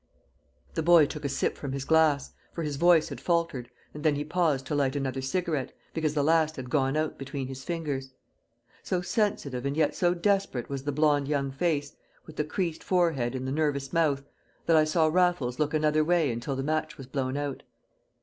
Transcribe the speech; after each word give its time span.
The 0.73 0.81
boy 0.81 1.05
took 1.05 1.25
a 1.25 1.29
sip 1.29 1.55
from 1.55 1.73
his 1.73 1.85
glass, 1.85 2.33
for 2.53 2.63
his 2.63 2.77
voice 2.77 3.09
had 3.09 3.21
faltered, 3.21 3.69
and 3.93 4.03
then 4.03 4.15
he 4.15 4.23
paused 4.23 4.65
to 4.65 4.73
light 4.73 4.95
another 4.95 5.21
cigarette, 5.21 5.73
because 5.93 6.15
the 6.15 6.23
last 6.23 6.55
had 6.55 6.71
gone 6.71 6.97
out 6.97 7.19
between 7.19 7.45
his 7.45 7.63
fingers. 7.63 8.09
So 8.81 9.01
sensitive 9.01 9.63
and 9.63 9.77
yet 9.77 9.93
so 9.95 10.15
desperate 10.15 10.69
was 10.71 10.85
the 10.85 10.91
blonde 10.91 11.27
young 11.27 11.51
face, 11.51 11.95
with 12.25 12.35
the 12.35 12.43
creased 12.43 12.83
forehead 12.83 13.35
and 13.35 13.47
the 13.47 13.51
nervous 13.51 13.93
mouth, 13.93 14.23
that 14.65 14.75
I 14.75 14.85
saw 14.85 15.05
Raffles 15.05 15.59
look 15.59 15.71
another 15.71 16.03
way 16.03 16.31
until 16.31 16.55
the 16.55 16.63
match 16.63 16.97
was 16.97 17.05
blown 17.05 17.37
out. 17.37 17.61